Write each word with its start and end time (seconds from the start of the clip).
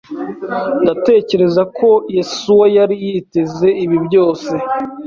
Ndatekereza 0.83 1.61
ko 1.77 1.89
Yesuwa 2.15 2.65
yari 2.77 2.95
yiteze 3.05 3.67
ibi 3.83 3.97
byose. 4.05 4.51